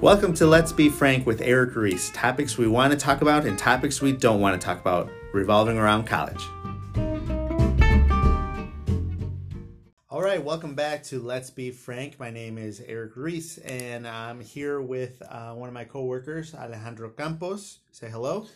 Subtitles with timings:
[0.00, 2.10] Welcome to Let's Be Frank with Eric Reese.
[2.10, 5.76] Topics we want to talk about and topics we don't want to talk about, revolving
[5.76, 6.40] around college.
[10.08, 12.20] All right, welcome back to Let's Be Frank.
[12.20, 17.08] My name is Eric Reese, and I'm here with uh, one of my coworkers, Alejandro
[17.08, 17.80] Campos.
[17.90, 18.46] Say hello.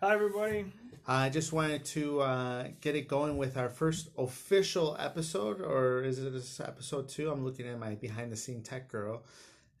[0.00, 0.64] Hi, everybody.
[1.06, 6.18] I just wanted to uh, get it going with our first official episode, or is
[6.18, 7.30] it this episode two?
[7.30, 9.22] I'm looking at my behind the scene tech girl.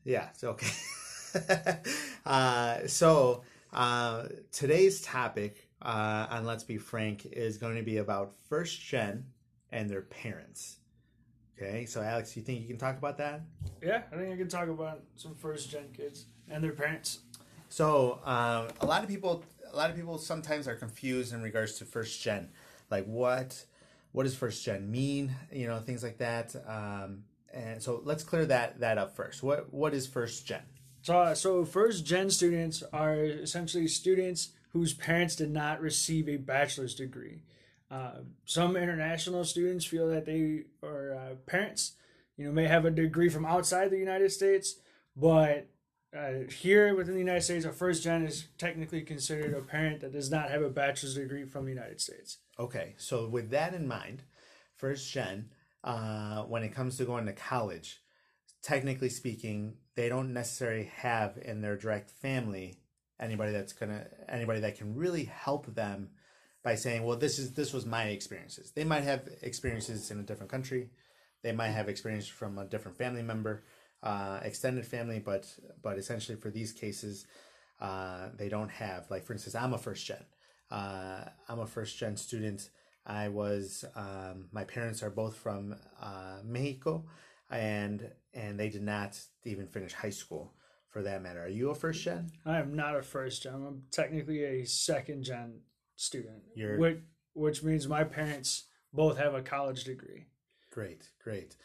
[0.04, 0.70] Yeah, it's okay.
[2.26, 3.42] uh, so
[3.72, 9.26] uh, today's topic uh, on Let's Be Frank is going to be about first gen
[9.70, 10.78] and their parents.
[11.56, 13.42] Okay, so Alex, you think you can talk about that?
[13.82, 17.20] Yeah, I think I can talk about some first gen kids and their parents.
[17.68, 21.74] So um, a lot of people, a lot of people sometimes are confused in regards
[21.78, 22.48] to first gen,
[22.90, 23.64] like what,
[24.12, 25.34] what does first gen mean?
[25.52, 26.54] You know, things like that.
[26.66, 29.42] Um, and so let's clear that that up first.
[29.42, 30.62] What what is first gen?
[31.08, 36.36] So, uh, so first gen students are essentially students whose parents did not receive a
[36.36, 37.44] bachelor's degree.
[37.90, 41.92] Uh, some international students feel that they or uh, parents,
[42.36, 44.80] you know, may have a degree from outside the United States,
[45.16, 45.68] but
[46.14, 50.12] uh, here within the United States, a first gen is technically considered a parent that
[50.12, 52.36] does not have a bachelor's degree from the United States.
[52.58, 54.24] Okay, so with that in mind,
[54.76, 55.48] first gen,
[55.82, 58.02] uh, when it comes to going to college,
[58.60, 62.78] technically speaking, they don't necessarily have in their direct family
[63.18, 66.10] anybody that's gonna anybody that can really help them
[66.62, 68.70] by saying, well, this is this was my experiences.
[68.70, 70.90] They might have experiences in a different country,
[71.42, 73.64] they might have experience from a different family member,
[74.04, 77.26] uh, extended family, but but essentially for these cases,
[77.80, 79.10] uh, they don't have.
[79.10, 80.24] Like for instance, I'm a first gen.
[80.70, 82.70] Uh, I'm a first gen student.
[83.04, 87.04] I was um, my parents are both from uh, Mexico,
[87.50, 90.54] and and they did not even finish high school
[90.88, 91.42] for that matter.
[91.42, 92.30] Are you a first gen?
[92.44, 93.54] I am not a first gen.
[93.54, 95.60] I'm technically a second gen
[95.96, 96.42] student.
[96.54, 96.98] You're- which
[97.34, 100.26] which means my parents both have a college degree.
[100.70, 101.56] Great, great.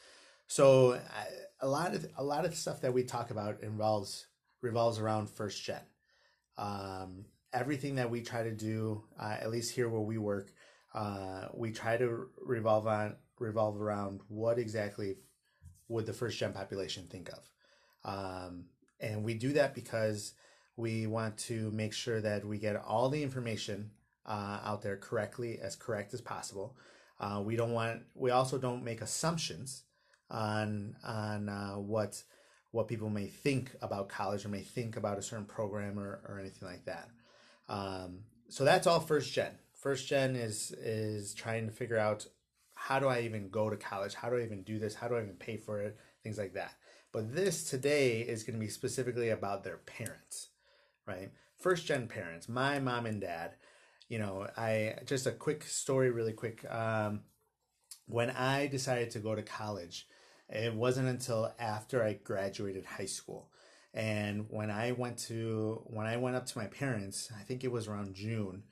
[0.48, 1.30] So I-
[1.62, 4.28] a lot of a lot of stuff that we talk about involves
[4.62, 5.82] revolves around first gen.
[6.58, 10.52] Um, everything that we try to do, uh, at least here where we work,
[10.94, 15.18] uh, we try to revolve on revolve around what exactly
[15.94, 17.50] would the first gen population think of,
[18.04, 18.66] um,
[19.00, 20.34] and we do that because
[20.76, 23.92] we want to make sure that we get all the information
[24.26, 26.76] uh, out there correctly, as correct as possible.
[27.20, 28.02] Uh, we don't want.
[28.16, 29.84] We also don't make assumptions
[30.30, 32.24] on on uh, what
[32.72, 36.40] what people may think about college or may think about a certain program or, or
[36.40, 37.08] anything like that.
[37.70, 39.52] Um, so that's all first gen.
[39.76, 42.26] First gen is is trying to figure out
[42.84, 44.14] how do I even go to college?
[44.14, 44.94] How do I even do this?
[44.94, 45.98] How do I even pay for it?
[46.22, 46.74] Things like that.
[47.14, 50.50] But this today is going to be specifically about their parents,
[51.08, 51.32] right?
[51.58, 53.52] First gen parents, my mom and dad.
[54.10, 56.70] You know, I just a quick story, really quick.
[56.70, 57.22] Um,
[58.06, 60.06] when I decided to go to college,
[60.50, 63.50] it wasn't until after I graduated high school.
[63.94, 67.72] And when I went to when I went up to my parents, I think it
[67.72, 68.64] was around June.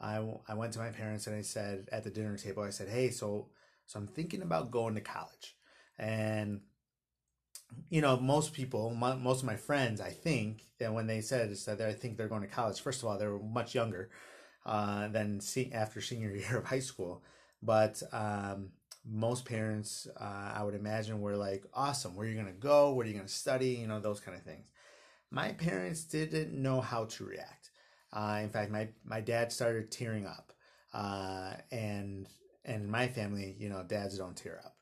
[0.00, 2.88] I, I went to my parents and I said at the dinner table, I said,
[2.88, 3.48] "Hey, so
[3.88, 5.56] so I'm thinking about going to college."
[5.98, 6.60] And
[7.90, 11.50] you know, most people, mo- most of my friends, I think that when they said
[11.50, 12.80] is that I think they're going to college.
[12.80, 14.10] First of all, they were much younger
[14.66, 17.22] uh, than se- after senior year of high school,
[17.62, 18.70] but um,
[19.06, 22.92] most parents, uh, I would imagine, were like, "Awesome, where are you gonna go?
[22.92, 23.70] What are you gonna study?
[23.70, 24.68] You know, those kind of things."
[25.30, 27.70] My parents didn't know how to react.
[28.12, 30.52] Uh, in fact, my my dad started tearing up,
[30.94, 32.26] uh, and
[32.64, 34.76] and in my family, you know, dads don't tear up.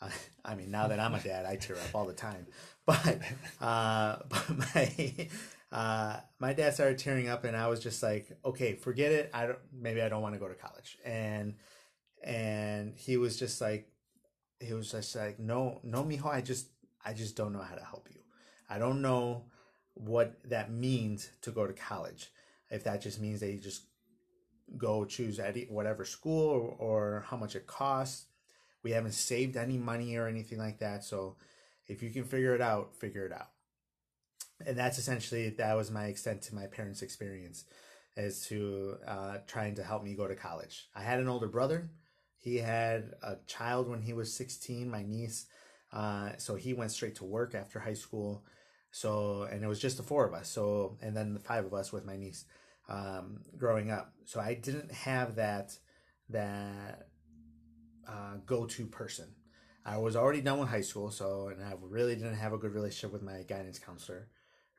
[0.00, 0.08] Uh,
[0.44, 2.46] I mean, now that I'm a dad, I tear up all the time.
[2.86, 3.20] But
[3.60, 5.28] uh, but my
[5.70, 9.30] uh, my dad started tearing up, and I was just like, okay, forget it.
[9.32, 9.58] I don't.
[9.72, 10.98] Maybe I don't want to go to college.
[11.04, 11.54] And
[12.22, 13.88] and he was just like,
[14.60, 16.68] he was just like, no, no, mijo, I just
[17.04, 18.20] I just don't know how to help you.
[18.68, 19.44] I don't know
[19.94, 22.30] what that means to go to college.
[22.70, 23.82] If that just means that you just
[24.76, 28.26] go choose any whatever school or, or how much it costs.
[28.82, 31.04] We haven't saved any money or anything like that.
[31.04, 31.36] So
[31.86, 33.48] if you can figure it out, figure it out.
[34.66, 37.64] And that's essentially that was my extent to my parents' experience
[38.16, 40.88] as to uh, trying to help me go to college.
[40.94, 41.90] I had an older brother.
[42.38, 45.46] He had a child when he was 16, my niece.
[45.92, 48.44] Uh, so he went straight to work after high school.
[48.90, 50.48] So, and it was just the four of us.
[50.48, 52.44] So, and then the five of us with my niece
[52.88, 54.12] um, growing up.
[54.24, 55.78] So I didn't have that,
[56.30, 57.08] that
[58.06, 59.34] uh, go-to person.
[59.84, 62.72] I was already done with high school, so and I really didn't have a good
[62.72, 64.28] relationship with my guidance counselor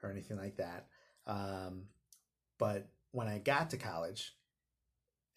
[0.02, 0.88] or anything like that.
[1.28, 1.84] Um,
[2.58, 4.34] but when I got to college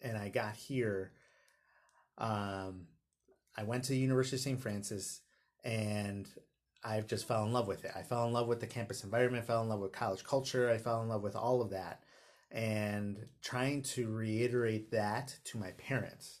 [0.01, 1.11] and I got here,
[2.17, 2.87] um,
[3.57, 4.61] I went to the University of St.
[4.61, 5.21] Francis
[5.63, 6.27] and
[6.83, 7.91] I just fell in love with it.
[7.95, 10.77] I fell in love with the campus environment, fell in love with college culture, I
[10.77, 12.03] fell in love with all of that.
[12.49, 16.39] And trying to reiterate that to my parents.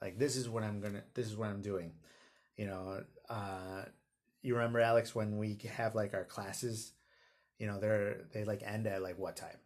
[0.00, 1.92] Like this is what I'm gonna this is what I'm doing.
[2.56, 3.84] You know, uh
[4.42, 6.92] you remember Alex when we have like our classes,
[7.58, 9.58] you know, they're they like end at like what time?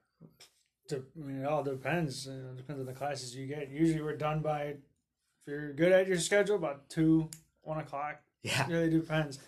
[0.90, 2.26] I mean, it all depends.
[2.26, 3.70] You know, it depends on the classes you get.
[3.70, 4.78] Usually, we're done by if
[5.46, 7.30] you're good at your schedule about two,
[7.62, 8.20] one o'clock.
[8.42, 9.38] Yeah, it really depends.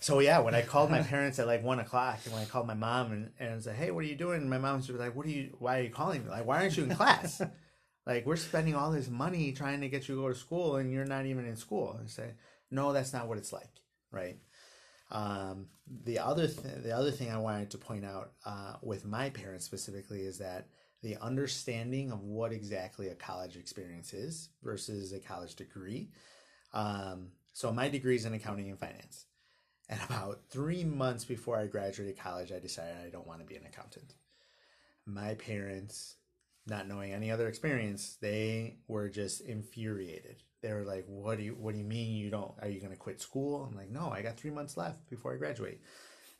[0.00, 2.66] So yeah, when I called my parents at like one o'clock, and when I called
[2.66, 5.30] my mom and, and said, "Hey, what are you doing?" my mom's like, "What are
[5.30, 5.54] you?
[5.58, 6.30] Why are you calling me?
[6.30, 7.40] Like, why aren't you in class?
[8.06, 10.90] like, we're spending all this money trying to get you to go to school, and
[10.90, 12.32] you're not even in school." I say,
[12.70, 13.70] "No, that's not what it's like,
[14.10, 14.38] right?"
[15.10, 15.66] Um,
[16.04, 19.66] the other th- the other thing I wanted to point out uh, with my parents
[19.66, 20.68] specifically is that
[21.02, 26.10] the understanding of what exactly a college experience is versus a college degree.
[26.72, 29.26] Um, so my degree is in accounting and finance.
[29.90, 33.56] And about three months before I graduated college, I decided I don't want to be
[33.56, 34.14] an accountant.
[35.04, 36.14] My parents,
[36.64, 40.44] not knowing any other experience, they were just infuriated.
[40.62, 42.54] They were like, "What do you What do you mean you don't?
[42.62, 45.34] Are you going to quit school?" I'm like, "No, I got three months left before
[45.34, 45.80] I graduate."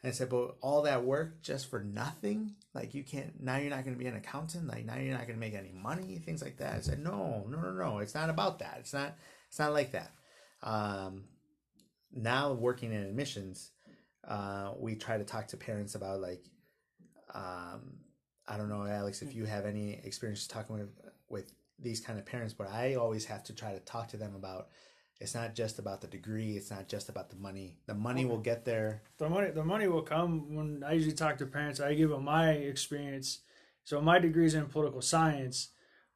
[0.03, 2.55] And I said, "But all that work just for nothing?
[2.73, 3.57] Like you can't now?
[3.57, 4.69] You're not going to be an accountant?
[4.69, 6.19] Like now you're not going to make any money?
[6.19, 7.99] Things like that?" I said, "No, no, no, no.
[7.99, 8.77] It's not about that.
[8.79, 9.17] It's not.
[9.49, 10.13] It's not like that."
[10.63, 11.25] Um,
[12.13, 13.71] now working in admissions,
[14.27, 16.45] uh, we try to talk to parents about like,
[17.35, 17.99] um,
[18.49, 20.91] I don't know, Alex, if you have any experience talking with
[21.29, 24.35] with these kind of parents, but I always have to try to talk to them
[24.35, 24.69] about.
[25.21, 26.57] It's not just about the degree.
[26.57, 27.77] It's not just about the money.
[27.87, 29.03] The money will get there.
[29.19, 31.79] The money, the money will come when I usually talk to parents.
[31.79, 33.41] I give them my experience.
[33.85, 35.69] So my degree is in political science,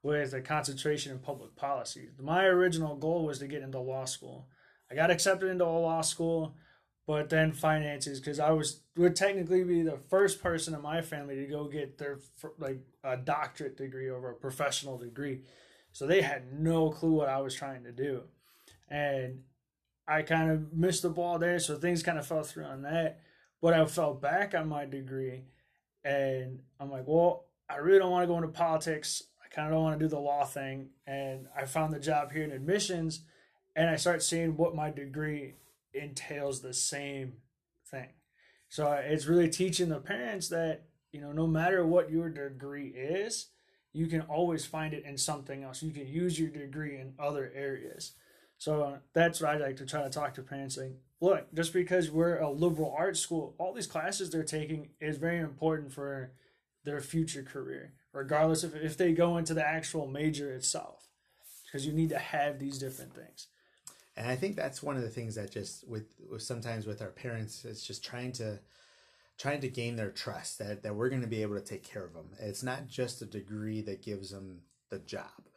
[0.04, 2.10] with a concentration in public policy.
[2.20, 4.46] My original goal was to get into law school.
[4.90, 6.54] I got accepted into a law school,
[7.06, 11.36] but then finances because I was would technically be the first person in my family
[11.36, 12.18] to go get their
[12.58, 15.42] like a doctorate degree over a professional degree.
[15.92, 18.22] So they had no clue what I was trying to do.
[18.88, 19.42] And
[20.06, 23.20] I kind of missed the ball there, so things kind of fell through on that.
[23.62, 25.44] But I fell back on my degree
[26.04, 29.22] and I'm like, well, I really don't want to go into politics.
[29.42, 30.90] I kind of don't want to do the law thing.
[31.06, 33.22] And I found the job here in admissions
[33.76, 35.54] and I start seeing what my degree
[35.92, 37.34] entails the same
[37.90, 38.08] thing.
[38.68, 40.82] So it's really teaching the parents that,
[41.12, 43.48] you know, no matter what your degree is,
[43.92, 45.82] you can always find it in something else.
[45.82, 48.12] You can use your degree in other areas.
[48.58, 52.10] So that's what I like to try to talk to parents saying, look, just because
[52.10, 56.32] we're a liberal arts school, all these classes they're taking is very important for
[56.84, 61.08] their future career, regardless of if they go into the actual major itself.
[61.64, 63.48] Because you need to have these different things
[64.16, 67.10] and I think that's one of the things that just with, with sometimes with our
[67.10, 68.58] parents, it's just trying to
[69.36, 72.04] trying to gain their trust that that we're going to be able to take care
[72.04, 72.28] of them.
[72.38, 75.48] It's not just a degree that gives them the job.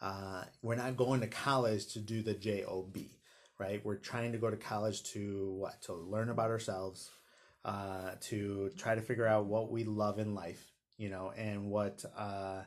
[0.00, 2.96] Uh, we're not going to college to do the job,
[3.58, 3.84] right?
[3.84, 5.82] We're trying to go to college to what?
[5.82, 7.10] To learn about ourselves,
[7.64, 12.04] uh, to try to figure out what we love in life, you know, and what
[12.16, 12.62] uh,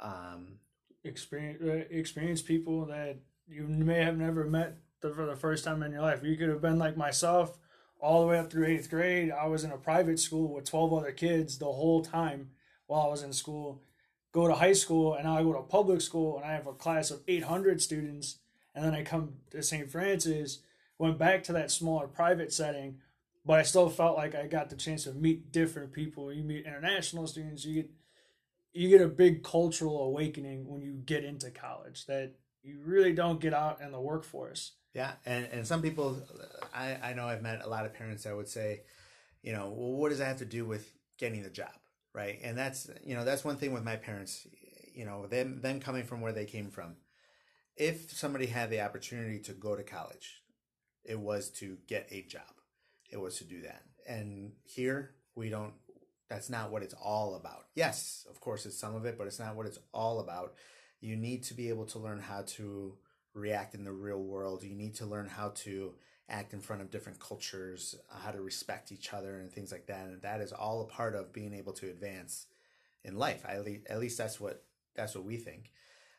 [0.00, 0.58] um,
[1.04, 3.18] experience uh, experience people that
[3.50, 6.22] you may have never met the, for the first time in your life.
[6.22, 7.58] You could have been like myself
[7.98, 9.30] all the way up through eighth grade.
[9.30, 12.50] I was in a private school with 12 other kids the whole time
[12.86, 13.82] while I was in school.
[14.32, 16.72] Go to high school, and now I go to public school, and I have a
[16.72, 18.38] class of 800 students.
[18.74, 19.90] And then I come to St.
[19.90, 20.60] Francis,
[20.98, 22.98] went back to that smaller private setting,
[23.44, 26.32] but I still felt like I got the chance to meet different people.
[26.32, 27.90] You meet international students, you get
[28.72, 33.40] you get a big cultural awakening when you get into college that you really don't
[33.40, 34.72] get out in the workforce.
[34.94, 36.20] Yeah, and and some people,
[36.74, 38.82] I I know I've met a lot of parents that would say,
[39.42, 41.74] you know, well, what does that have to do with getting the job,
[42.14, 42.38] right?
[42.42, 44.46] And that's you know that's one thing with my parents,
[44.92, 46.96] you know, them them coming from where they came from.
[47.76, 50.42] If somebody had the opportunity to go to college,
[51.04, 52.42] it was to get a job.
[53.10, 53.82] It was to do that.
[54.08, 55.74] And here we don't.
[56.28, 57.66] That's not what it's all about.
[57.74, 60.54] Yes, of course, it's some of it, but it's not what it's all about
[61.00, 62.94] you need to be able to learn how to
[63.34, 64.62] react in the real world.
[64.62, 65.94] You need to learn how to
[66.28, 70.06] act in front of different cultures, how to respect each other, and things like that.
[70.06, 72.46] And that is all a part of being able to advance
[73.04, 73.44] in life.
[73.46, 74.64] I, at least that's what
[74.94, 75.72] that's what we think.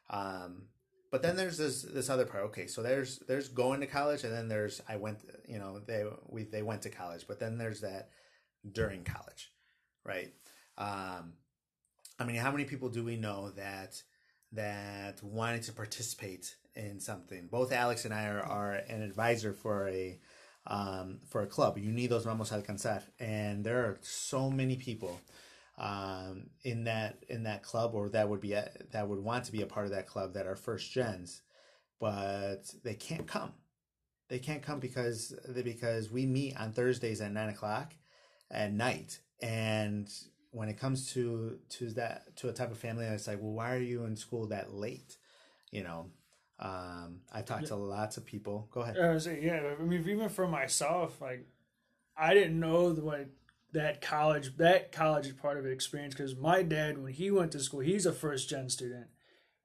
[0.10, 0.64] Um,
[1.12, 2.46] but then there's this this other part.
[2.46, 5.20] Okay, so there's there's going to college, and then there's I went.
[5.48, 8.10] You know, they we they went to college, but then there's that
[8.70, 9.52] during college,
[10.06, 10.34] right?
[10.78, 11.34] Um,
[12.20, 14.02] I mean, how many people do we know that
[14.54, 17.48] that wanted to participate in something?
[17.48, 20.20] Both Alex and I are, are an advisor for a
[20.68, 21.78] um, for a club.
[21.78, 25.20] Unidos Vamos a Alcanzar, and there are so many people
[25.78, 29.52] um, in that in that club, or that would be a, that would want to
[29.52, 31.42] be a part of that club that are first gens,
[32.00, 33.54] but they can't come.
[34.30, 37.94] They can't come because because we meet on Thursdays at nine o'clock
[38.52, 40.08] at night, and
[40.52, 43.74] when it comes to to that to a type of family, it's like, well, why
[43.74, 45.18] are you in school that late?
[45.72, 46.08] You know,
[46.60, 48.68] um, I've talked to lots of people.
[48.72, 48.98] Go ahead.
[49.00, 51.48] I was saying, yeah, I mean, even for myself, like,
[52.18, 53.28] I didn't know the what
[53.72, 57.54] that college that college is part of the experience because my dad, when he went
[57.54, 59.08] to school, he's a first gen student,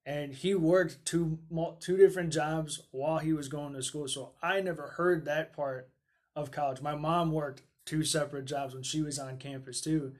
[0.04, 1.40] and he worked two
[1.80, 4.06] two different jobs while he was going to school.
[4.06, 5.90] So I never heard that part
[6.36, 6.80] of college.
[6.80, 10.12] My mom worked two separate jobs when she was on campus too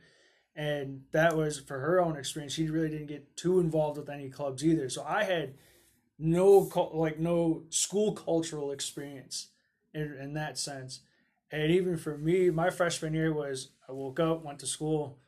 [0.57, 4.31] and that was for her own experience she really didn't get too involved with any
[4.31, 4.89] clubs either.
[4.89, 5.55] So i had
[6.19, 9.49] no like no school cultural experience
[9.93, 11.01] in, in that sense.
[11.53, 15.19] And even for me my freshman year was i woke up went to school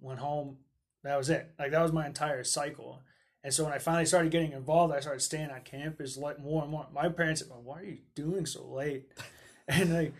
[0.00, 0.56] went home.
[1.04, 1.52] That was it.
[1.58, 3.02] Like that was my entire cycle.
[3.44, 6.62] And so when i finally started getting involved i started staying on campus like more
[6.62, 6.86] and more.
[6.94, 9.06] My parents said well, why are you doing so late?
[9.68, 10.12] And like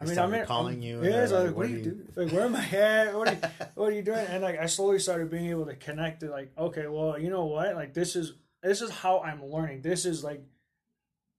[0.00, 1.04] I mean, I'm calling I'm, you.
[1.04, 2.08] Yeah, like, uh, like, what, are you doing?
[2.14, 3.14] Like, where am I at?
[3.14, 4.26] What are you, what are you doing?
[4.26, 6.30] And like, I slowly started being able to connect it.
[6.30, 7.74] like, okay, well, you know what?
[7.74, 9.82] Like, this is this is how I'm learning.
[9.82, 10.42] This is like,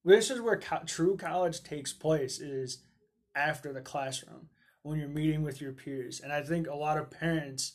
[0.04, 2.80] this is where co- true college takes place is
[3.36, 4.50] after the classroom
[4.82, 6.20] when you're meeting with your peers.
[6.22, 7.74] And I think a lot of parents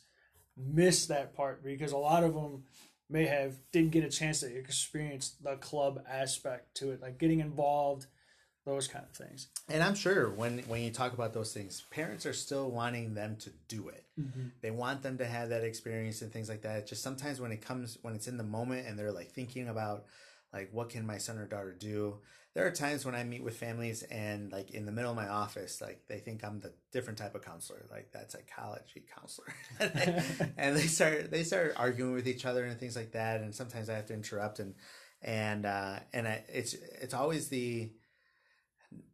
[0.56, 2.64] miss that part because a lot of them
[3.08, 7.40] may have didn't get a chance to experience the club aspect to it, like getting
[7.40, 8.06] involved
[8.64, 9.48] those kind of things.
[9.68, 13.36] And I'm sure when when you talk about those things, parents are still wanting them
[13.40, 14.04] to do it.
[14.20, 14.48] Mm-hmm.
[14.60, 16.86] They want them to have that experience and things like that.
[16.86, 20.04] Just sometimes when it comes when it's in the moment and they're like thinking about
[20.52, 22.18] like what can my son or daughter do.
[22.54, 25.28] There are times when I meet with families and like in the middle of my
[25.28, 29.54] office, like they think I'm the different type of counselor, like that psychology counselor,
[30.58, 33.40] and they start they start arguing with each other and things like that.
[33.40, 34.74] And sometimes I have to interrupt and
[35.22, 37.90] and uh, and I, it's it's always the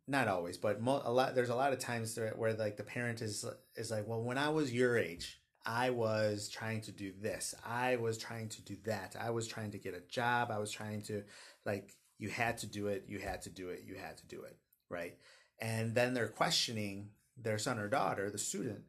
[0.08, 1.34] not always, but mo- a lot.
[1.34, 3.44] There's a lot of times where, where like the parent is
[3.76, 7.54] is like, well, when I was your age, I was trying to do this.
[7.64, 9.16] I was trying to do that.
[9.20, 10.50] I was trying to get a job.
[10.50, 11.24] I was trying to
[11.64, 13.04] like you had to do it.
[13.06, 13.84] You had to do it.
[13.86, 14.56] You had to do it.
[14.88, 15.16] Right.
[15.60, 18.80] And then they're questioning their son or daughter, the student,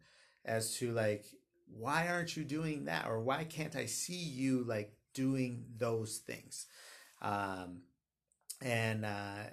[0.45, 1.25] as to like,
[1.67, 3.07] why aren't you doing that?
[3.07, 6.65] Or why can't I see you like doing those things?
[7.21, 7.81] Um,
[8.61, 9.43] and, uh,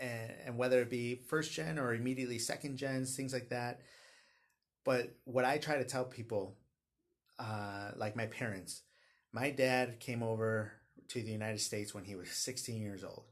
[0.00, 3.80] and, and whether it be first gen or immediately second gens, things like that.
[4.84, 6.56] But what I try to tell people,
[7.38, 8.82] uh, like my parents,
[9.32, 10.72] my dad came over
[11.08, 13.24] to the United States when he was 16 years old.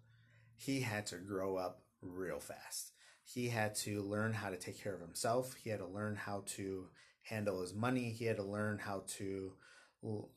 [0.57, 2.93] He had to grow up real fast.
[3.25, 5.55] He had to learn how to take care of himself.
[5.55, 6.87] He had to learn how to
[7.23, 8.11] handle his money.
[8.11, 9.53] He had to learn how to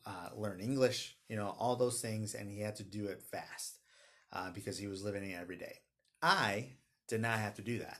[0.04, 2.34] uh, learn English, you know, all those things.
[2.34, 3.78] And he had to do it fast
[4.32, 5.78] uh, because he was living it every day.
[6.22, 6.70] I
[7.08, 7.98] did not have to do that.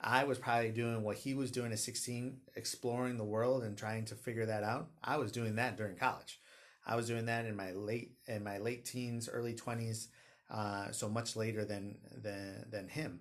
[0.00, 4.04] I was probably doing what he was doing at 16, exploring the world and trying
[4.06, 4.88] to figure that out.
[5.02, 6.40] I was doing that during college.
[6.86, 10.08] I was doing that in my late in my late teens, early 20s,
[10.50, 13.20] uh, so much later than than than him.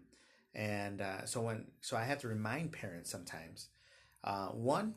[0.53, 3.67] And uh, so when so I have to remind parents sometimes.
[4.23, 4.95] Uh, one,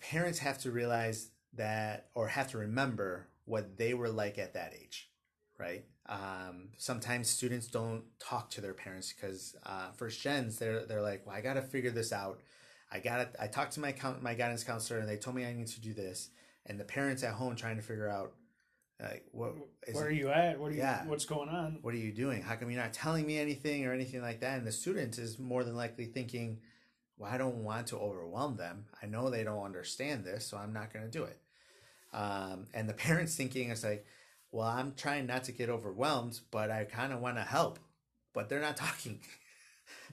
[0.00, 4.72] parents have to realize that or have to remember what they were like at that
[4.78, 5.10] age,
[5.58, 5.84] right?
[6.08, 11.26] Um, sometimes students don't talk to their parents because uh, first gens they're they're like,
[11.26, 12.40] well, I got to figure this out.
[12.90, 15.52] I got I talked to my count, my guidance counselor and they told me I
[15.52, 16.30] need to do this.
[16.66, 18.32] And the parents at home trying to figure out
[19.00, 19.54] like what
[19.92, 20.58] where it, are you at?
[20.58, 20.78] What are you?
[20.78, 21.78] Yeah, what's going on?
[21.82, 22.42] What are you doing?
[22.42, 24.58] How come you're not telling me anything or anything like that?
[24.58, 26.58] And the student is more than likely thinking,
[27.16, 28.86] well, I don't want to overwhelm them.
[29.02, 31.38] I know they don't understand this, so I'm not going to do it.
[32.12, 34.06] Um, and the parents thinking it's like
[34.52, 37.78] well, I'm trying not to get overwhelmed, but I kind of want to help,
[38.34, 39.20] but they're not talking.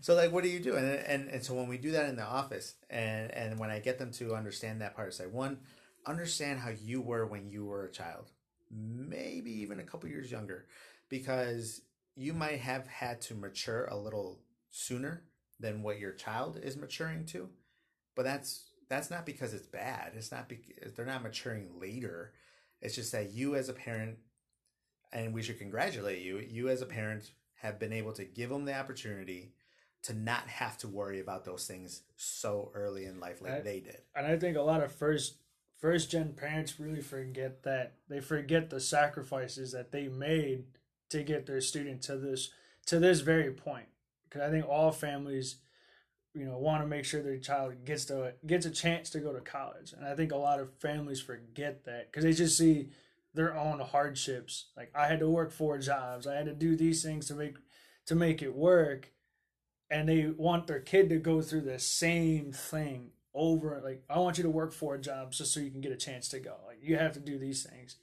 [0.01, 0.75] so like, what do you do?
[0.75, 3.79] And, and, and so when we do that in the office and, and when I
[3.79, 5.59] get them to understand that part, I say one,
[6.07, 8.31] understand how you were when you were a child,
[8.71, 10.65] maybe even a couple years younger,
[11.09, 11.81] because
[12.15, 15.23] you might have had to mature a little sooner
[15.59, 17.49] than what your child is maturing to,
[18.15, 20.13] but that's, that's not because it's bad.
[20.15, 22.31] It's not because they're not maturing later.
[22.81, 24.17] It's just that you as a parent
[25.11, 26.39] and we should congratulate you.
[26.39, 29.53] You, as a parent, have been able to give them the opportunity
[30.03, 33.79] to not have to worry about those things so early in life like I- they
[33.81, 34.01] did.
[34.15, 35.35] and I think a lot of first
[35.77, 40.65] first gen parents really forget that they forget the sacrifices that they made
[41.09, 42.51] to get their student to this
[42.85, 43.87] to this very point.
[44.23, 45.57] Because I think all families,
[46.33, 49.33] you know, want to make sure their child gets to gets a chance to go
[49.33, 52.89] to college, and I think a lot of families forget that because they just see
[53.33, 54.67] their own hardships.
[54.75, 57.55] Like I had to work four jobs, I had to do these things to make
[58.07, 59.11] to make it work,
[59.89, 64.37] and they want their kid to go through the same thing over like i want
[64.37, 66.55] you to work four jobs just so you can get a chance to go.
[66.65, 67.95] Like you have to do these things.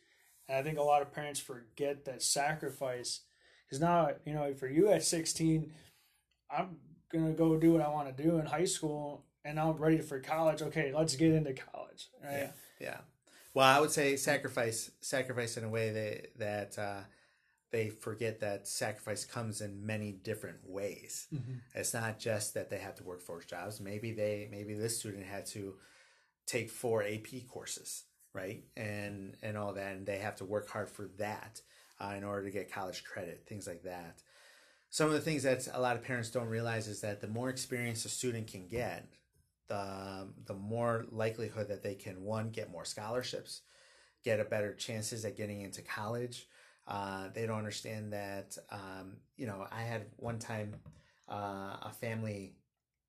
[0.49, 3.23] And i think a lot of parents forget that sacrifice
[3.67, 5.73] because now you know for you at 16
[6.51, 6.77] i'm
[7.13, 10.21] gonna go do what i want to do in high school and i'm ready for
[10.21, 10.63] college.
[10.63, 12.39] Okay let's get into college right?
[12.39, 12.99] Yeah, yeah.
[13.57, 17.01] Well, I would say sacrifice, sacrifice in a way that that uh,
[17.71, 21.27] they forget that sacrifice comes in many different ways.
[21.35, 21.63] Mhm.
[21.75, 23.81] It's not just that they have to work four jobs.
[23.81, 25.79] Maybe they, maybe this student had to
[26.45, 30.91] take four AP courses, right, and and all that, and they have to work hard
[30.91, 31.63] for that
[31.99, 34.21] uh, in order to get college credit, things like that.
[34.91, 37.49] Some of the things that a lot of parents don't realize is that the more
[37.49, 39.09] experience a student can get,
[39.69, 43.63] the the more likelihood that they can one get more scholarships,
[44.25, 46.47] get a better chances at getting into college.
[46.87, 48.57] Uh, they don't understand that.
[48.71, 50.77] Um, you know, I had one time
[51.29, 52.55] uh, a family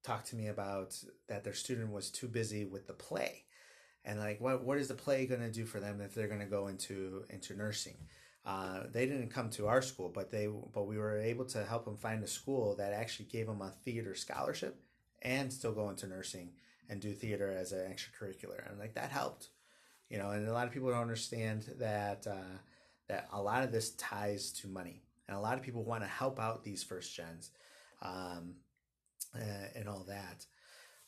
[0.03, 0.95] talk to me about
[1.27, 3.43] that their student was too busy with the play,
[4.03, 6.39] and like what what is the play going to do for them if they're going
[6.39, 7.97] to go into into nursing?
[8.45, 11.85] Uh, they didn't come to our school, but they but we were able to help
[11.85, 14.81] them find a school that actually gave them a theater scholarship
[15.27, 16.51] and still go into nursing
[16.89, 19.50] and do theater as an extracurricular, and like that helped,
[20.10, 20.29] you know.
[20.31, 22.57] And a lot of people don't understand that uh,
[23.10, 26.07] that a lot of this ties to money, and a lot of people want to
[26.10, 27.51] help out these first gens,
[28.01, 28.55] um,
[29.36, 30.46] uh, and all that.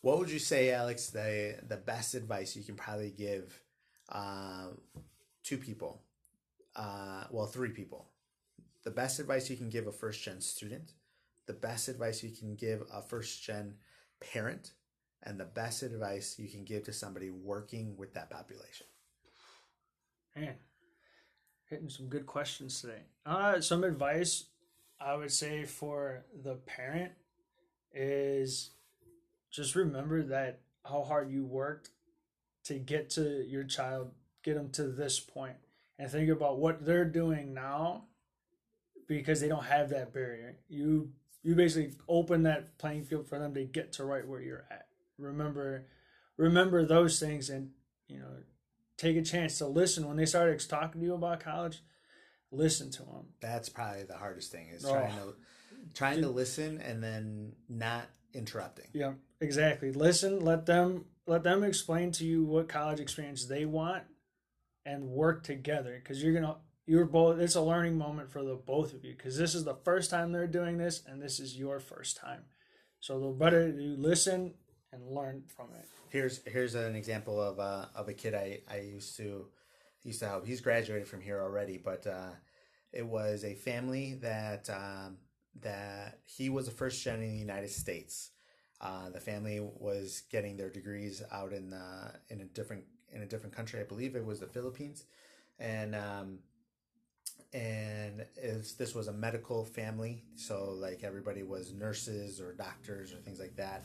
[0.01, 1.10] What would you say, Alex?
[1.10, 3.62] The the best advice you can probably give
[4.10, 4.67] uh,
[5.43, 6.03] two people,
[6.75, 8.10] uh, well, three people.
[8.84, 10.93] The best advice you can give a first gen student,
[11.47, 13.75] the best advice you can give a first gen
[14.19, 14.71] parent,
[15.23, 18.88] and the best advice you can give to somebody working with that population.
[20.36, 20.55] Man,
[21.69, 23.01] hitting some good questions today.
[23.25, 24.45] Uh, some advice
[24.99, 27.13] I would say for the parent
[27.93, 28.71] is
[29.49, 31.89] just remember that how hard you worked
[32.65, 34.12] to get to your child,
[34.43, 35.55] get them to this point,
[35.97, 38.03] and think about what they're doing now
[39.08, 40.58] because they don't have that barrier.
[40.67, 41.12] You
[41.43, 44.88] you basically open that playing field for them to get to right where you're at.
[45.17, 45.86] Remember
[46.38, 47.71] remember those things and
[48.08, 48.38] you know
[48.97, 51.82] take a chance to listen when they start talking to you about college.
[52.52, 53.28] Listen to them.
[53.41, 54.91] That's probably the hardest thing is Oh.
[54.91, 55.36] trying to
[55.93, 58.88] trying to listen and then not interrupting.
[58.93, 59.91] Yeah, exactly.
[59.91, 64.04] Listen, let them let them explain to you what college experience they want,
[64.86, 66.58] and work together because you're gonna
[66.89, 67.39] you're both.
[67.39, 70.32] It's a learning moment for the both of you because this is the first time
[70.32, 72.41] they're doing this, and this is your first time.
[72.99, 74.56] So the better you listen
[74.91, 75.88] and learn from it.
[76.10, 79.45] Here's here's an example of uh, of a kid I, I used to
[80.04, 80.47] used to help.
[80.47, 82.32] He's graduated from here already, but uh,
[82.91, 85.17] it was a family that um,
[85.62, 88.32] that he was the first gen in the United States.
[88.82, 93.28] Uh, the family was getting their degrees out in uh, in a different in a
[93.28, 93.80] different country.
[93.80, 95.04] I believe it was the Philippines,
[95.60, 96.39] and um,
[97.53, 103.17] and if this was a medical family, so like everybody was nurses or doctors or
[103.17, 103.83] things like that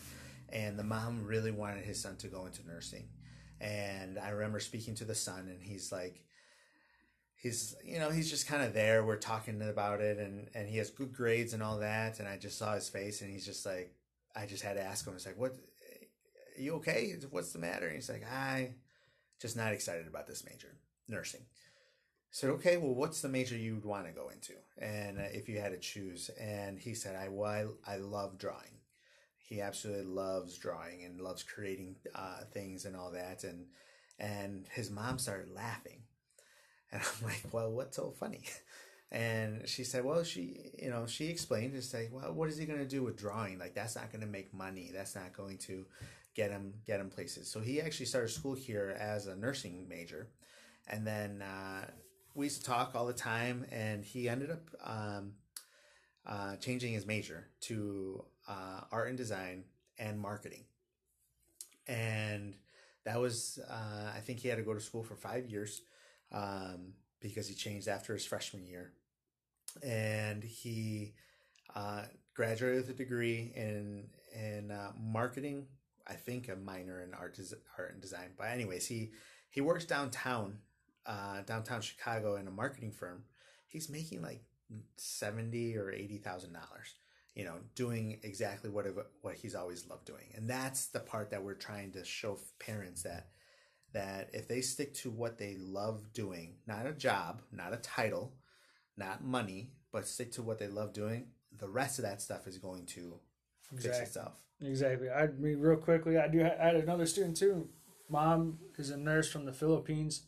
[0.55, 3.09] and the mom really wanted his son to go into nursing.
[3.61, 6.24] And i remember speaking to the son and he's like
[7.37, 10.79] he's you know he's just kind of there we're talking about it and and he
[10.79, 13.64] has good grades and all that and i just saw his face and he's just
[13.64, 13.94] like
[14.35, 17.14] i just had to ask him it's like what are you okay?
[17.31, 17.87] What's the matter?
[17.87, 18.70] And he's like i
[19.40, 20.77] just not excited about this major
[21.09, 21.42] nursing
[22.35, 24.55] said okay well what's the major you'd want to go into?
[24.79, 28.38] And uh, if you had to choose and he said i well i, I love
[28.38, 28.81] drawing.
[29.38, 33.66] He absolutely loves drawing and loves creating uh, things and all that and
[34.18, 36.01] and his mom started laughing.
[36.90, 38.42] And i'm like well what's so funny?
[39.12, 42.66] And she said well she you know she explained and said well what is he
[42.66, 43.61] going to do with drawing?
[43.61, 44.90] Like that's not going to make money.
[44.92, 45.87] That's not going to
[46.35, 47.49] get him get him places.
[47.49, 50.27] So he actually started school here as a nursing major.
[50.87, 51.87] And then uh,
[52.35, 55.33] we used to talk all the time and he ended up um,
[56.27, 59.64] uh, changing his major to uh, art and design
[59.99, 60.64] and marketing.
[61.87, 62.57] And
[63.05, 65.83] that was, uh, I think he had to go to school for five years
[66.33, 68.92] um, because he changed after his freshman year.
[69.83, 71.14] And he
[71.75, 72.03] uh,
[72.35, 75.66] graduated with a degree in in uh, marketing.
[76.07, 77.38] I think a minor in art
[77.79, 78.31] art and design.
[78.37, 79.12] But anyways, he
[79.51, 80.59] he works downtown,
[81.07, 83.25] uh, downtown Chicago in a marketing firm.
[83.67, 84.43] He's making like
[84.97, 86.95] seventy or eighty thousand dollars.
[87.35, 88.87] You know, doing exactly what
[89.23, 93.03] what he's always loved doing, and that's the part that we're trying to show parents
[93.03, 93.29] that
[93.93, 98.35] that if they stick to what they love doing, not a job, not a title,
[98.97, 102.59] not money, but stick to what they love doing, the rest of that stuff is
[102.59, 103.21] going to
[103.73, 103.99] Exactly.
[103.99, 104.33] fix itself.
[104.61, 105.11] Exactly.
[105.11, 106.43] I mean, real quickly, I do.
[106.43, 107.69] I had another student too.
[108.09, 110.23] Mom is a nurse from the Philippines,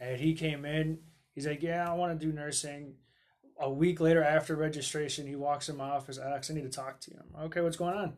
[0.00, 0.98] and he came in.
[1.34, 2.94] He's like, "Yeah, I want to do nursing."
[3.60, 6.18] A week later, after registration, he walks in my office.
[6.18, 7.18] Alex, I need to talk to you.
[7.34, 8.14] I'm, okay, what's going on?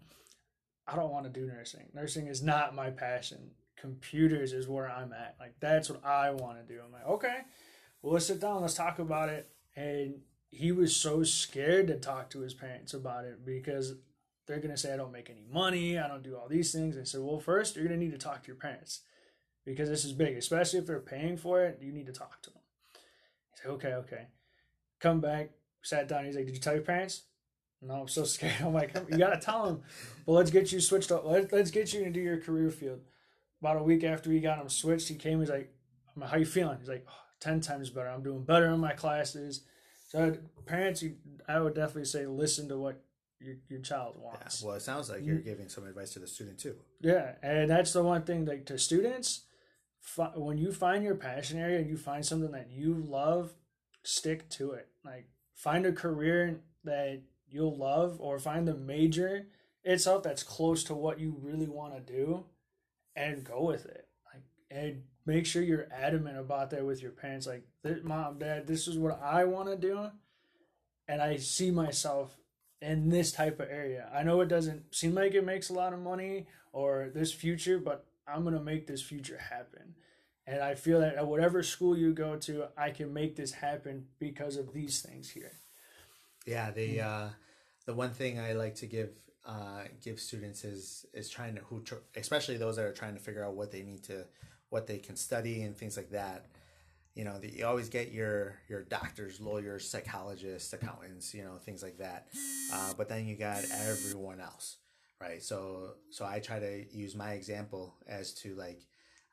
[0.87, 1.89] I don't want to do nursing.
[1.95, 3.53] Nursing is not my passion.
[3.77, 5.37] Computers is where I'm at.
[5.41, 6.81] Like that's what I want to do.
[6.85, 7.39] I'm like, okay,
[8.03, 8.61] well, let's sit down.
[8.61, 9.51] Let's talk about it.
[9.77, 13.95] And he was so scared to talk to his parents about it because
[14.47, 16.99] they're going to say I don't make any money, I don't do all these things.
[16.99, 19.03] I said, well, first you're going to need to talk to your parents
[19.65, 21.79] because this is big, especially if they're paying for it.
[21.81, 22.63] You need to talk to them.
[23.53, 24.27] He's like, okay, okay.
[25.01, 25.51] Come back,
[25.83, 26.25] sat down.
[26.25, 27.23] He's like, did you tell your parents?
[27.83, 28.55] No, I'm so scared.
[28.61, 29.83] I'm like, you got to tell them.
[30.27, 31.25] But let's get you switched up.
[31.25, 33.01] Let, let's get you into your career field.
[33.61, 35.41] About a week after we got him switched, he came.
[35.41, 35.73] He's like,
[36.15, 36.79] I'm like, how you feeling?
[36.79, 38.09] He's like, oh, 10 times better.
[38.09, 39.65] I'm doing better in my classes.
[40.09, 43.03] So parents, you, I would definitely say listen to what
[43.41, 44.61] your, your child wants.
[44.61, 44.69] Yeah.
[44.69, 45.29] Well, it sounds like mm-hmm.
[45.29, 46.77] you're giving some advice to the student too.
[47.01, 49.43] Yeah, and that's the one thing like to students,
[50.01, 53.53] fi- when you find your passion area and you find something that you love,
[54.03, 54.89] stick to it.
[55.05, 59.47] Like find a career that you'll love or find the major
[59.85, 62.45] itself that's close to what you really want to do
[63.17, 64.07] and go with it.
[64.33, 67.65] Like and make sure you're adamant about that with your parents like
[68.03, 70.11] mom, dad, this is what I want to do
[71.09, 72.37] and I see myself
[72.81, 74.09] in this type of area.
[74.15, 77.79] I know it doesn't seem like it makes a lot of money or this future,
[77.79, 79.95] but I'm going to make this future happen.
[80.47, 84.07] And I feel that at whatever school you go to, I can make this happen
[84.19, 85.53] because of these things here.
[86.47, 87.29] Yeah, the uh,
[87.87, 89.11] the one thing I like to give
[89.47, 93.21] uh, give students is is trying to who tr- especially those that are trying to
[93.21, 94.25] figure out what they need to
[94.71, 96.47] what they can study and things like that
[97.15, 101.83] you know that you always get your your doctors lawyers psychologists accountants you know things
[101.83, 102.29] like that
[102.73, 104.77] uh, but then you got everyone else
[105.21, 105.43] right?
[105.43, 108.81] So so i try to use my example as to like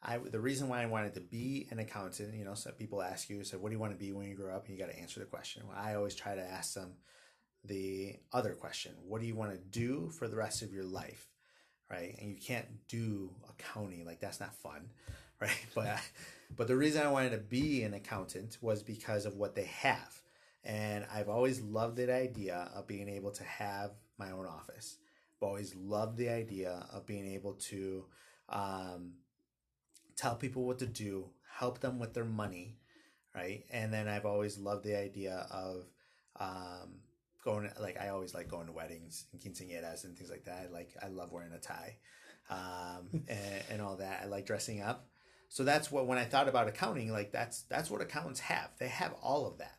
[0.04, 3.30] i the reason why i wanted to be an accountant you know so people ask
[3.30, 4.68] you so what do you want to be when you grow up?
[4.68, 5.64] And you got to answer the question.
[5.68, 6.94] Well, i always try to ask them
[7.64, 8.94] the other question.
[9.06, 11.28] What do you want to do for the rest of your life?
[11.90, 12.18] Right?
[12.20, 14.90] And you can't do accounting like that's not fun
[15.42, 15.66] right?
[15.76, 16.00] But
[16.56, 20.22] but the reason I wanted to be an accountant was because of what they have.
[20.64, 24.98] And I've always loved the idea of being able to have my own office.
[25.38, 28.06] I've always loved the idea of being able to
[28.50, 29.14] um,
[30.16, 32.78] tell people what to do, help them with their money,
[33.36, 33.66] right?
[33.72, 35.86] And then I've always loved the idea of
[36.40, 37.02] um,
[37.44, 40.72] going, like, I always like going to weddings and quinceañeras and things like that.
[40.72, 41.98] Like, I love wearing a tie
[42.50, 44.22] um, and, and all that.
[44.24, 45.08] I like dressing up
[45.50, 48.70] so that's what when I thought about accounting, like that's that's what accountants have.
[48.80, 49.78] They have all of that,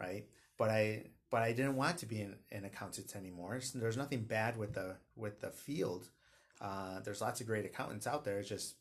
[0.00, 0.26] right?
[0.58, 3.60] But I but I didn't want to be an, an accountant anymore.
[3.60, 6.08] So there's nothing bad with the with the field.
[6.60, 8.38] Uh, there's lots of great accountants out there.
[8.38, 8.76] It's just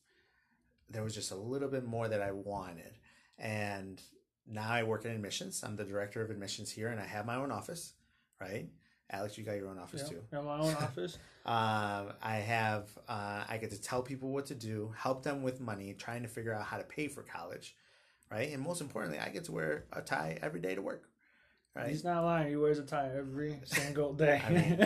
[0.90, 2.98] there was just a little bit more that I wanted,
[3.38, 4.02] and
[4.48, 5.64] now I work in admissions.
[5.64, 7.94] I'm the director of admissions here, and I have my own office,
[8.40, 8.68] right?
[9.10, 10.24] Alex, you got your own office yeah, too.
[10.32, 11.18] I have my own office.
[11.46, 15.60] um, I have uh, I get to tell people what to do, help them with
[15.60, 17.76] money, trying to figure out how to pay for college,
[18.32, 18.52] right?
[18.52, 21.10] And most importantly, I get to wear a tie every day to work.
[21.78, 21.90] Right?
[21.90, 22.50] He's not lying.
[22.50, 24.42] He wears a tie every single day.
[24.44, 24.80] I mean,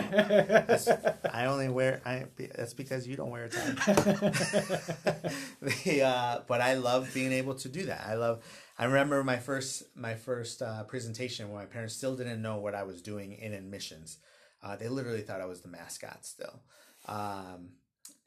[1.32, 2.02] I only wear.
[2.04, 3.62] I that's because you don't wear a tie.
[5.62, 8.04] the, uh, but I love being able to do that.
[8.06, 8.44] I love.
[8.78, 12.74] I remember my first my first uh, presentation when my parents still didn't know what
[12.74, 14.18] I was doing in admissions.
[14.62, 16.60] Uh, they literally thought I was the mascot still.
[17.06, 17.70] Um,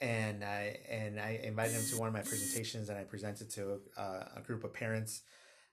[0.01, 3.79] and I and I invited them to one of my presentations, and I presented to
[3.95, 5.21] uh, a group of parents.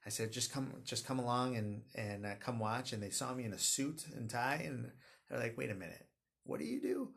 [0.05, 3.33] I said, "Just come, just come along and and uh, come watch." And they saw
[3.33, 4.91] me in a suit and tie, and
[5.29, 6.07] they're like, "Wait a minute,
[6.43, 7.09] what do you do?"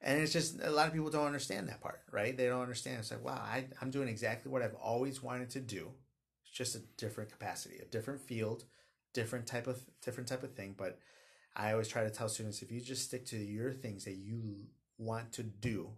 [0.00, 2.36] And it's just a lot of people don't understand that part, right?
[2.36, 2.98] They don't understand.
[3.00, 5.90] It's like, wow, I, I'm doing exactly what I've always wanted to do.
[6.44, 8.64] It's just a different capacity, a different field,
[9.12, 10.74] different type of different type of thing.
[10.78, 10.98] But
[11.56, 14.66] I always try to tell students if you just stick to your things that you
[14.98, 15.90] want to do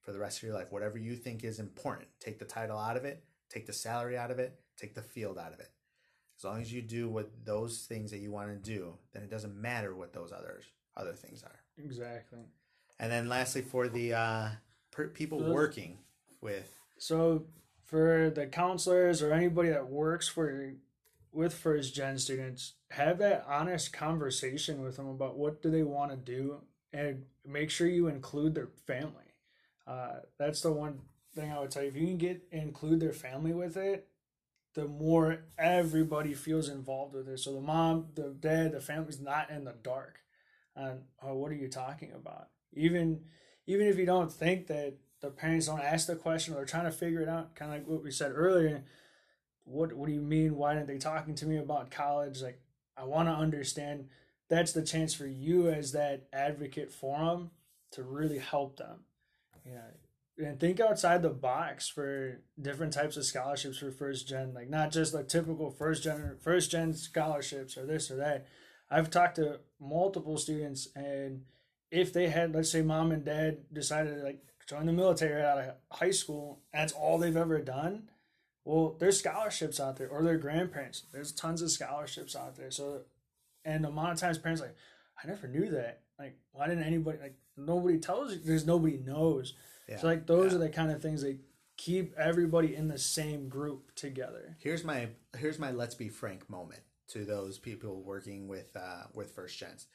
[0.00, 2.96] for the rest of your life, whatever you think is important, take the title out
[2.96, 5.70] of it, take the salary out of it, take the field out of it.
[6.38, 9.30] As long as you do what those things that you want to do, then it
[9.30, 10.64] doesn't matter what those others
[10.96, 11.60] other things are.
[11.82, 12.40] Exactly.
[12.98, 14.48] And then lastly, for the uh,
[14.90, 15.98] per- people Those- working
[16.40, 17.46] with, So
[17.84, 20.74] for the counselors or anybody that works for
[21.32, 26.10] with first gen students, have that honest conversation with them about what do they want
[26.10, 26.62] to do
[26.92, 29.34] and make sure you include their family.
[29.86, 31.00] Uh, that's the one
[31.34, 31.88] thing I would tell you.
[31.88, 34.08] If you can get include their family with it,
[34.76, 37.38] the more everybody feels involved with it.
[37.38, 40.20] So the mom, the dad, the family's not in the dark.
[40.76, 42.48] And oh, what are you talking about?
[42.74, 43.22] Even
[43.66, 46.84] even if you don't think that the parents don't ask the question or they're trying
[46.84, 48.84] to figure it out, kind of like what we said earlier.
[49.64, 50.56] What what do you mean?
[50.56, 52.42] Why aren't they talking to me about college?
[52.42, 52.60] Like
[52.98, 54.08] I want to understand.
[54.50, 57.50] That's the chance for you as that advocate for them
[57.92, 59.00] to really help them.
[59.64, 59.80] Yeah,
[60.38, 64.92] and think outside the box for different types of scholarships for first gen, like not
[64.92, 68.46] just like typical first gen first gen scholarships or this or that.
[68.90, 71.42] I've talked to multiple students, and
[71.90, 75.58] if they had, let's say, mom and dad decided to like join the military out
[75.58, 78.10] of high school, that's all they've ever done.
[78.64, 81.04] Well, there's scholarships out there, or their grandparents.
[81.12, 82.70] There's tons of scholarships out there.
[82.70, 83.02] So,
[83.64, 84.74] and a lot of times parents like,
[85.22, 86.02] I never knew that.
[86.18, 87.36] Like, why didn't anybody like?
[87.56, 88.40] Nobody tells you.
[88.44, 89.54] There's nobody knows.
[89.88, 89.98] yeah.
[89.98, 90.58] So like those yeah.
[90.58, 91.38] are the kind of things that
[91.76, 94.56] keep everybody in the same group together.
[94.60, 99.32] here's my here's my let's be frank moment to those people working with uh, with
[99.32, 99.86] first gens.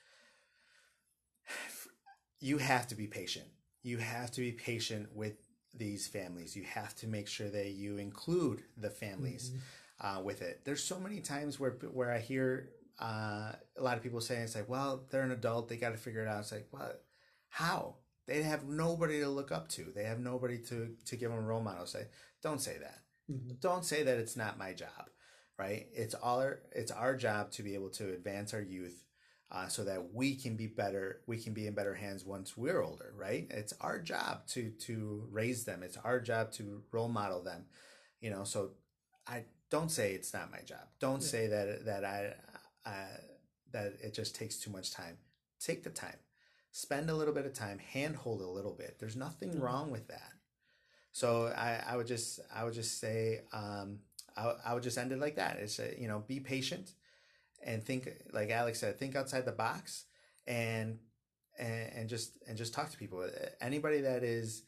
[2.40, 3.46] You have to be patient.
[3.84, 5.34] You have to be patient with
[5.76, 6.56] these families.
[6.56, 9.52] You have to make sure that you include the families
[10.00, 10.62] uh, with it.
[10.66, 12.70] There's so many times where where I hear
[13.00, 15.98] uh, a lot of people saying it's like, well, they're an adult, they got to
[15.98, 16.40] figure it out.
[16.40, 17.04] It's like, what?
[17.52, 17.98] How?
[18.28, 19.92] They have nobody to look up to.
[19.96, 21.86] They have nobody to to give them a role model.
[21.86, 22.08] Say,
[22.44, 23.00] don't say that.
[23.60, 25.10] Don't say that it's not my job,
[25.60, 25.88] right?
[25.94, 29.04] It's our it's our job to be able to advance our youth.
[29.54, 32.82] Uh, so that we can be better, we can be in better hands once we're
[32.82, 33.48] older, right?
[33.50, 35.84] It's our job to to raise them.
[35.84, 37.66] It's our job to role model them,
[38.22, 38.46] you know.
[38.46, 38.72] So
[39.28, 40.88] I don't say it's not my job.
[41.00, 42.34] Don't say that that I
[42.86, 43.18] uh,
[43.74, 45.18] that it just takes too much time.
[45.60, 46.18] Take the time,
[46.72, 48.98] spend a little bit of time, handhold a little bit.
[49.00, 49.62] There's nothing Mhm.
[49.62, 50.32] wrong with that.
[51.12, 54.00] So I, I would just I would just say um,
[54.38, 55.58] I, I would just end it like that.
[55.58, 56.94] It's uh, you know be patient
[57.64, 60.06] and think like Alex said, think outside the box
[60.48, 61.00] and
[61.60, 63.30] and, and just and just talk to people.
[63.60, 64.64] Anybody that is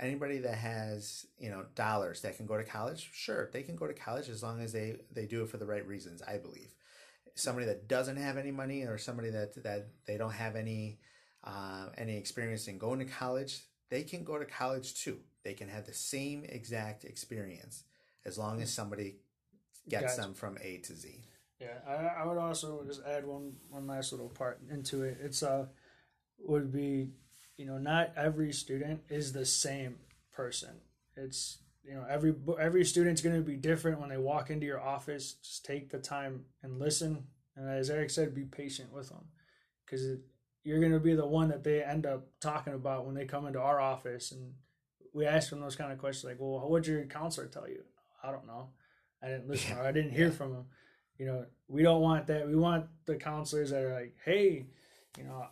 [0.00, 3.86] anybody that has you know dollars that can go to college, sure they can go
[3.86, 6.20] to college as long as they they do it for the right reasons.
[6.22, 6.74] I believe
[7.36, 10.98] somebody that doesn't have any money or somebody that that they don't have any
[11.44, 15.18] uh, any experience in going to college, they can go to college too.
[15.44, 17.84] They can have the same exact experience
[18.24, 19.16] as long as somebody
[19.88, 20.22] gets Gotcha.
[20.22, 21.20] them from A to Z.
[21.60, 25.18] Yeah, I, I would also just add one one last little part into it.
[25.22, 25.66] It's uh
[26.38, 27.10] would be
[27.56, 29.96] you know not every student is the same
[30.32, 30.80] person.
[31.16, 34.80] It's you know every every student's going to be different when they walk into your
[34.80, 35.34] office.
[35.42, 37.24] Just take the time and listen,
[37.56, 39.26] and as Eric said, be patient with them
[39.84, 40.04] because
[40.64, 43.46] you're going to be the one that they end up talking about when they come
[43.46, 44.54] into our office and
[45.12, 47.84] we ask them those kind of questions like, "Well, what did your counselor tell you?"
[48.22, 48.70] I don't know.
[49.22, 49.82] I didn't listen Yeah.
[49.82, 50.32] or I didn't hear Yeah.
[50.34, 50.66] from them
[51.16, 54.66] you know we don't want that we want the counselors that are like hey
[55.16, 55.46] you know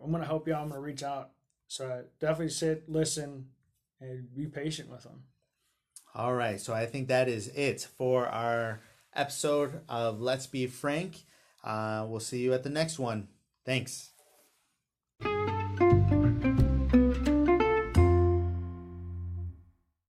[0.00, 1.32] i'm gonna help you out i'm gonna reach out
[1.66, 3.48] so definitely sit listen
[4.00, 5.24] and be patient with them
[6.14, 8.80] All right, so I think that is it for our
[9.12, 11.24] episode of Let's Be Frank.
[11.64, 13.26] Uh, we'll see you at the next one.
[13.64, 14.12] Thanks.